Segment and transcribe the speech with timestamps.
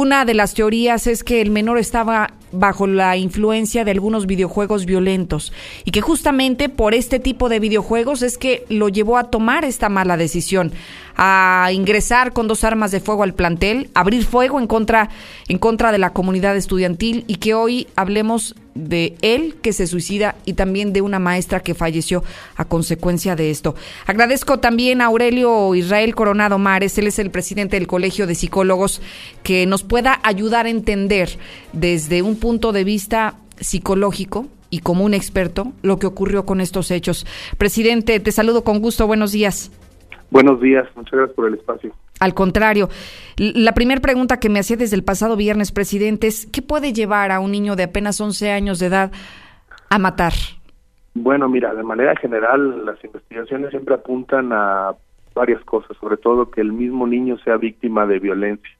[0.00, 4.86] Una de las teorías es que el menor estaba bajo la influencia de algunos videojuegos
[4.86, 5.52] violentos
[5.84, 9.90] y que justamente por este tipo de videojuegos es que lo llevó a tomar esta
[9.90, 10.72] mala decisión,
[11.16, 15.10] a ingresar con dos armas de fuego al plantel, abrir fuego en contra
[15.48, 20.36] en contra de la comunidad estudiantil y que hoy hablemos de él que se suicida
[20.44, 22.22] y también de una maestra que falleció
[22.56, 23.74] a consecuencia de esto.
[24.06, 29.00] Agradezco también a Aurelio Israel Coronado Mares, él es el presidente del Colegio de Psicólogos,
[29.42, 31.30] que nos pueda ayudar a entender
[31.72, 36.90] desde un punto de vista psicológico y como un experto lo que ocurrió con estos
[36.90, 37.26] hechos.
[37.58, 39.70] Presidente, te saludo con gusto, buenos días.
[40.30, 41.92] Buenos días, muchas gracias por el espacio.
[42.20, 42.88] Al contrario,
[43.38, 47.32] la primera pregunta que me hacía desde el pasado viernes, presidente, es ¿qué puede llevar
[47.32, 49.10] a un niño de apenas 11 años de edad
[49.88, 50.34] a matar?
[51.14, 54.94] Bueno, mira, de manera general las investigaciones siempre apuntan a
[55.34, 58.70] varias cosas, sobre todo que el mismo niño sea víctima de violencia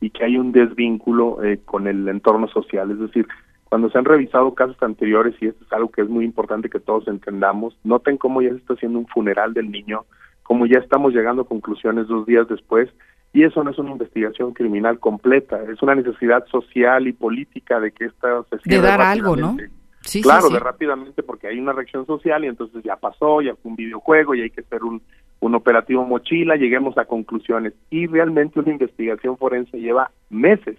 [0.00, 2.90] y que hay un desvínculo eh, con el entorno social.
[2.90, 3.26] Es decir,
[3.70, 6.80] cuando se han revisado casos anteriores, y esto es algo que es muy importante que
[6.80, 10.04] todos entendamos, noten cómo ya se está haciendo un funeral del niño
[10.50, 12.90] como ya estamos llegando a conclusiones dos días después,
[13.32, 17.92] y eso no es una investigación criminal completa, es una necesidad social y política de
[17.92, 19.56] que esta se De dar algo, ¿no?
[20.00, 23.70] Sí, claro, de rápidamente porque hay una reacción social y entonces ya pasó, ya fue
[23.70, 25.00] un videojuego y hay que hacer un,
[25.38, 27.72] un operativo mochila, lleguemos a conclusiones.
[27.88, 30.78] Y realmente una investigación forense lleva meses.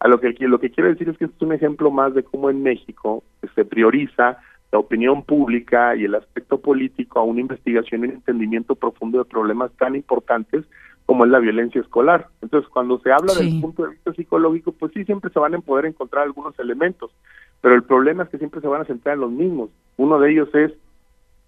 [0.00, 2.24] A lo que, lo que quiero decir es que esto es un ejemplo más de
[2.24, 3.22] cómo en México
[3.54, 4.38] se prioriza
[4.76, 9.24] la opinión pública y el aspecto político a una investigación y un entendimiento profundo de
[9.24, 10.66] problemas tan importantes
[11.06, 12.28] como es la violencia escolar.
[12.42, 15.60] Entonces, cuando se habla del punto de vista psicológico, pues sí, siempre se van a
[15.60, 17.10] poder encontrar algunos elementos,
[17.62, 19.70] pero el problema es que siempre se van a centrar en los mismos.
[19.96, 20.72] Uno de ellos es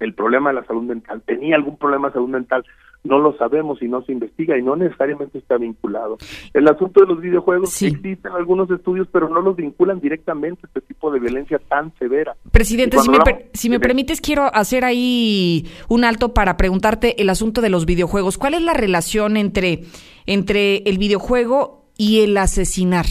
[0.00, 1.20] el problema de la salud mental.
[1.26, 2.64] ¿Tenía algún problema de salud mental?
[3.04, 6.18] No lo sabemos y no se investiga y no necesariamente está vinculado.
[6.52, 10.80] El asunto de los videojuegos existen algunos estudios, pero no los vinculan directamente a este
[10.82, 12.36] tipo de violencia tan severa.
[12.50, 13.18] Presidente, si me,
[13.52, 18.38] si me permites, quiero hacer ahí un alto para preguntarte el asunto de los videojuegos.
[18.38, 19.84] ¿Cuál es la relación entre,
[20.26, 23.06] entre el videojuego y el asesinar?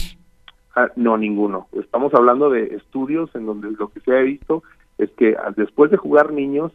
[0.76, 1.66] Ah, no, ninguno.
[1.72, 4.62] Estamos hablando de estudios en donde lo que se ha visto
[4.98, 6.72] es que después de jugar niños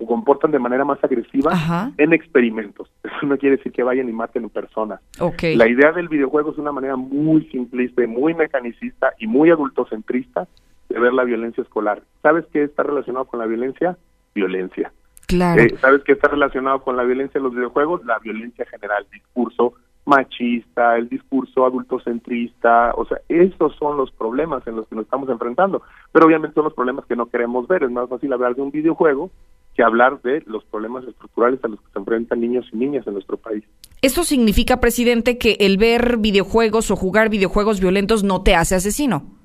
[0.00, 2.90] se comportan de manera más agresiva en experimentos.
[3.04, 5.00] Eso no quiere decir que vayan y maten personas.
[5.42, 10.48] La idea del videojuego es una manera muy simplista y muy mecanicista y muy adultocentrista
[10.88, 12.02] de ver la violencia escolar.
[12.22, 13.98] ¿Sabes qué está relacionado con la violencia?
[14.34, 14.90] Violencia.
[15.26, 15.62] Claro.
[15.62, 18.02] Eh, ¿Sabes qué está relacionado con la violencia en los videojuegos?
[18.06, 19.74] La violencia general, discurso
[20.06, 25.28] machista, el discurso adultocentrista, o sea, esos son los problemas en los que nos estamos
[25.28, 28.62] enfrentando, pero obviamente son los problemas que no queremos ver, es más fácil hablar de
[28.62, 29.30] un videojuego
[29.74, 33.14] que hablar de los problemas estructurales a los que se enfrentan niños y niñas en
[33.14, 33.64] nuestro país.
[34.02, 39.40] ¿Esto significa, presidente, que el ver videojuegos o jugar videojuegos violentos no te hace asesino?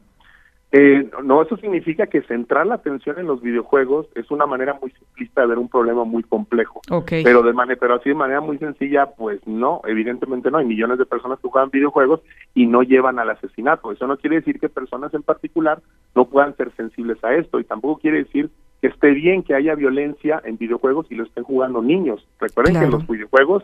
[0.77, 4.91] Eh, no, eso significa que centrar la atención en los videojuegos es una manera muy
[4.91, 6.81] simplista de ver un problema muy complejo.
[7.07, 10.57] Pero de manera, pero así de manera muy sencilla, pues no, evidentemente no.
[10.57, 12.19] Hay millones de personas que juegan videojuegos
[12.53, 13.93] y no llevan al asesinato.
[13.93, 15.81] Eso no quiere decir que personas en particular
[16.13, 18.49] no puedan ser sensibles a esto y tampoco quiere decir
[18.85, 22.23] que esté bien que haya violencia en videojuegos y lo estén jugando niños.
[22.39, 23.63] Recuerden que los videojuegos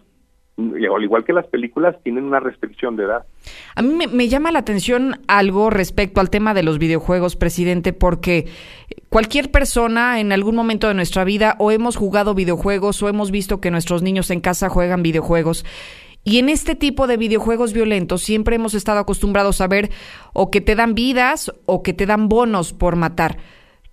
[0.58, 3.26] al igual que las películas, tienen una restricción de edad.
[3.76, 8.48] A mí me, llama la atención algo respecto al tema de los videojuegos, presidente, porque
[9.10, 13.60] cualquier persona en algún momento de nuestra vida o hemos jugado videojuegos o hemos visto
[13.60, 15.66] que nuestros niños en casa juegan videojuegos.
[16.24, 19.90] Y en este tipo de videojuegos violentos siempre hemos estado acostumbrados a ver
[20.34, 23.38] o que te dan vidas o que te dan bonos por matar.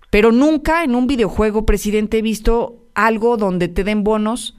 [0.09, 4.55] Pero nunca en un videojuego, presidente, he visto algo donde te den bonos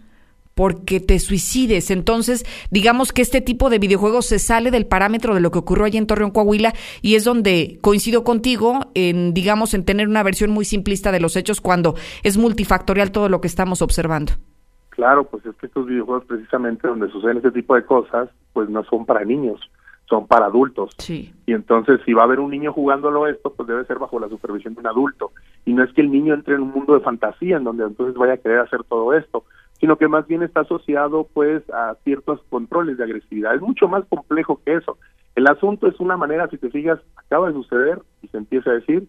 [0.54, 1.90] porque te suicides.
[1.90, 5.86] Entonces, digamos que este tipo de videojuegos se sale del parámetro de lo que ocurrió
[5.86, 10.50] allí en Torreón, Coahuila, y es donde coincido contigo en, digamos, en tener una versión
[10.50, 14.32] muy simplista de los hechos cuando es multifactorial todo lo que estamos observando.
[14.90, 18.84] Claro, pues es que estos videojuegos precisamente donde suceden este tipo de cosas, pues no
[18.84, 19.60] son para niños,
[20.10, 20.90] son para adultos.
[20.98, 21.32] Sí.
[21.46, 24.28] Y entonces si va a haber un niño jugándolo esto, pues debe ser bajo la
[24.28, 25.30] supervisión de un adulto.
[25.64, 28.16] Y no es que el niño entre en un mundo de fantasía en donde entonces
[28.16, 29.44] vaya a querer hacer todo esto,
[29.78, 33.54] sino que más bien está asociado pues a ciertos controles de agresividad.
[33.54, 34.98] Es mucho más complejo que eso.
[35.36, 38.74] El asunto es una manera, si te fijas, acaba de suceder y se empieza a
[38.74, 39.06] decir,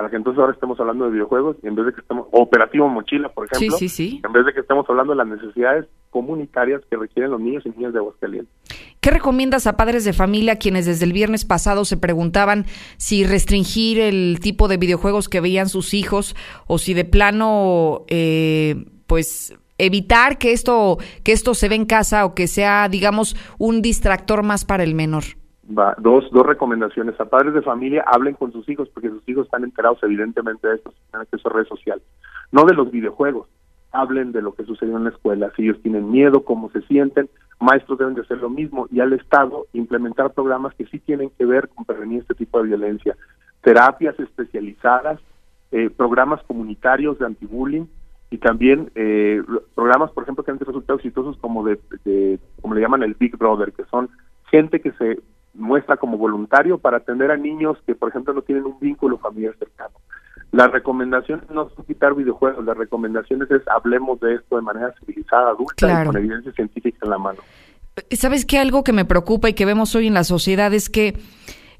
[0.00, 2.88] para que entonces ahora estemos hablando de videojuegos, y en vez de que estemos, operativo
[2.88, 7.30] mochila, por ejemplo, en vez de que estemos hablando de las necesidades comunitarias que requieren
[7.30, 8.50] los niños y niñas de Aguascalientes.
[9.00, 12.64] ¿Qué recomiendas a padres de familia quienes desde el viernes pasado se preguntaban
[12.96, 16.34] si restringir el tipo de videojuegos que veían sus hijos
[16.66, 22.24] o si de plano, eh, pues evitar que esto, que esto se ve en casa
[22.24, 25.24] o que sea, digamos, un distractor más para el menor?
[25.98, 27.18] Dos, dos recomendaciones.
[27.20, 30.76] A padres de familia, hablen con sus hijos porque sus hijos están enterados evidentemente de
[30.76, 32.04] esto, tienen acceso a redes sociales.
[32.52, 33.48] No de los videojuegos,
[33.92, 35.52] hablen de lo que sucedió en la escuela.
[35.56, 37.28] Si ellos tienen miedo, cómo se sienten,
[37.58, 41.44] maestros deben de hacer lo mismo y al Estado implementar programas que sí tienen que
[41.44, 43.16] ver con prevenir este tipo de violencia.
[43.62, 45.20] Terapias especializadas,
[45.72, 47.88] eh, programas comunitarios de antibullying
[48.30, 49.42] y también eh,
[49.74, 53.36] programas, por ejemplo, que han resultado exitosos como de, de, como le llaman el Big
[53.36, 54.08] Brother, que son
[54.50, 55.20] gente que se
[55.54, 59.54] muestra como voluntario para atender a niños que, por ejemplo, no tienen un vínculo familiar
[59.58, 59.94] cercano.
[60.52, 65.50] Las recomendaciones no son quitar videojuegos, las recomendaciones es hablemos de esto de manera civilizada,
[65.50, 67.38] adulta y con evidencia científica en la mano.
[68.12, 68.58] ¿Sabes qué?
[68.58, 71.18] Algo que me preocupa y que vemos hoy en la sociedad es que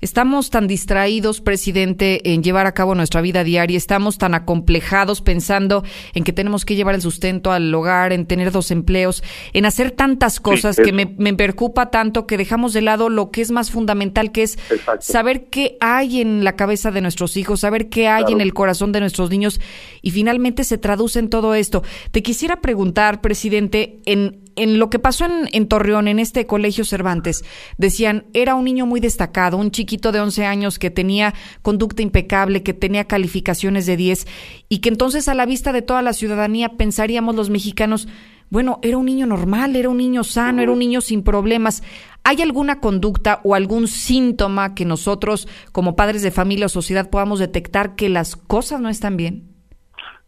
[0.00, 5.84] Estamos tan distraídos, presidente, en llevar a cabo nuestra vida diaria, estamos tan acomplejados pensando
[6.14, 9.90] en que tenemos que llevar el sustento al hogar, en tener dos empleos, en hacer
[9.90, 13.70] tantas cosas que me, me, preocupa tanto que dejamos de lado lo que es más
[13.70, 14.58] fundamental, que es
[15.00, 18.92] saber qué hay en la cabeza de nuestros hijos, saber qué hay en el corazón
[18.92, 19.60] de nuestros niños.
[20.02, 21.82] Y finalmente se traduce en todo esto.
[22.10, 26.84] Te quisiera preguntar, presidente, en en lo que pasó en, en, Torreón, en este colegio
[26.84, 27.44] Cervantes,
[27.78, 32.62] decían, era un niño muy destacado, un chiquito de 11 años que tenía conducta impecable,
[32.62, 34.26] que tenía calificaciones de 10,
[34.68, 38.08] y que entonces a la vista de toda la ciudadanía pensaríamos los mexicanos,
[38.50, 41.84] bueno, era un niño normal, era un niño sano, era un niño sin problemas.
[42.24, 47.38] ¿Hay alguna conducta o algún síntoma que nosotros, como padres de familia o sociedad, podamos
[47.38, 49.49] detectar que las cosas no están bien?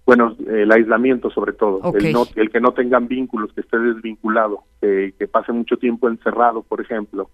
[0.04, 4.64] Bueno, el aislamiento sobre todo, el, no, el, que no tengan vínculos, que esté desvinculado,
[4.80, 7.30] que, pase mucho tiempo encerrado, por ejemplo,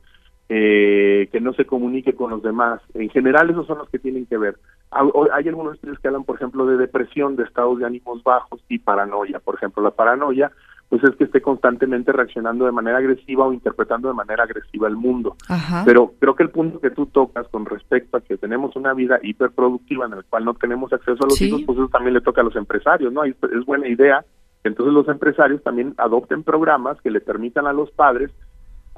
[0.50, 2.82] eh, que no se comunique con los demás.
[2.92, 4.58] En general, esos son los que tienen que ver.
[4.90, 8.78] Hay algunos estudios que hablan, por ejemplo, de depresión, de estados de ánimos bajos y
[8.78, 9.38] paranoia.
[9.38, 10.52] Por ejemplo, la paranoia
[10.88, 14.96] pues es que esté constantemente reaccionando de manera agresiva o interpretando de manera agresiva el
[14.96, 15.36] mundo.
[15.84, 19.18] Pero creo que el punto que tú tocas con respecto a que tenemos una vida
[19.22, 22.40] hiperproductiva en la cual no tenemos acceso a los hijos, pues eso también le toca
[22.40, 23.24] a los empresarios, ¿no?
[23.24, 24.24] Es, es buena idea
[24.62, 28.30] que entonces los empresarios también adopten programas que le permitan a los padres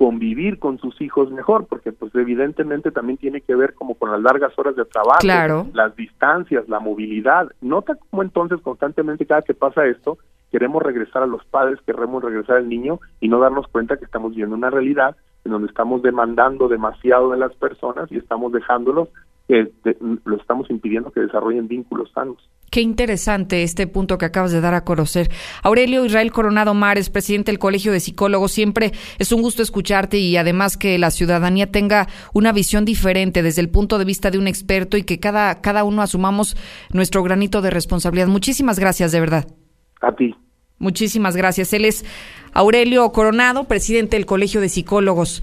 [0.01, 4.23] convivir con sus hijos mejor, porque pues evidentemente también tiene que ver como con las
[4.23, 7.51] largas horas de trabajo, las distancias, la movilidad.
[7.61, 10.17] Nota cómo entonces constantemente cada que pasa esto,
[10.51, 14.31] queremos regresar a los padres, queremos regresar al niño y no darnos cuenta que estamos
[14.31, 19.09] viviendo una realidad en donde estamos demandando demasiado de las personas y estamos dejándolos,
[19.49, 19.73] que
[20.25, 22.39] lo estamos impidiendo que desarrollen vínculos sanos.
[22.71, 25.29] Qué interesante este punto que acabas de dar a conocer.
[25.65, 30.37] Aurelio Israel Coronado Mares, presidente del Colegio de Psicólogos, siempre es un gusto escucharte y
[30.37, 34.47] además que la ciudadanía tenga una visión diferente desde el punto de vista de un
[34.47, 36.57] experto y que cada, cada uno asumamos
[36.93, 38.29] nuestro granito de responsabilidad.
[38.29, 39.47] Muchísimas gracias, de verdad.
[40.01, 40.35] A ti.
[40.79, 41.73] Muchísimas gracias.
[41.73, 42.05] Él es
[42.53, 45.43] Aurelio Coronado, presidente del Colegio de Psicólogos.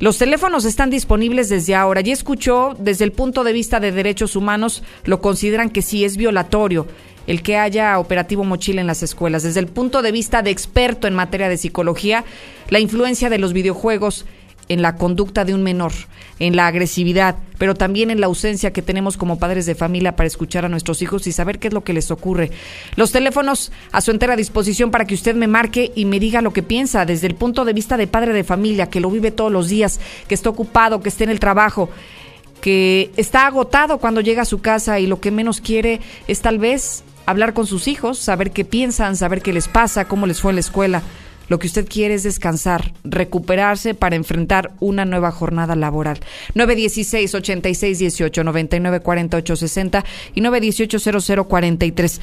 [0.00, 2.00] Los teléfonos están disponibles desde ahora.
[2.00, 6.16] Ya escuchó, desde el punto de vista de derechos humanos, lo consideran que sí es
[6.16, 6.86] violatorio
[7.26, 9.42] el que haya operativo mochila en las escuelas.
[9.42, 12.24] Desde el punto de vista de experto en materia de psicología,
[12.68, 14.26] la influencia de los videojuegos
[14.68, 15.92] en la conducta de un menor,
[16.38, 20.26] en la agresividad, pero también en la ausencia que tenemos como padres de familia para
[20.26, 22.50] escuchar a nuestros hijos y saber qué es lo que les ocurre.
[22.96, 26.52] Los teléfonos a su entera disposición para que usted me marque y me diga lo
[26.52, 29.52] que piensa desde el punto de vista de padre de familia, que lo vive todos
[29.52, 31.90] los días, que está ocupado, que esté en el trabajo
[32.60, 36.58] que está agotado cuando llega a su casa y lo que menos quiere es tal
[36.58, 40.52] vez hablar con sus hijos, saber qué piensan, saber qué les pasa, cómo les fue
[40.52, 41.02] en la escuela.
[41.48, 46.18] Lo que usted quiere es descansar, recuperarse para enfrentar una nueva jornada laboral.
[46.54, 52.20] 916 86 18 99 48 60 y 918 00 43.